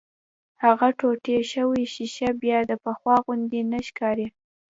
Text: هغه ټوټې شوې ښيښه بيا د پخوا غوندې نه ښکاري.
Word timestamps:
هغه 0.63 0.87
ټوټې 0.99 1.37
شوې 1.51 1.83
ښيښه 1.93 2.29
بيا 2.41 2.59
د 2.69 2.71
پخوا 2.83 3.15
غوندې 3.25 3.61
نه 3.71 3.79
ښکاري. 3.87 4.27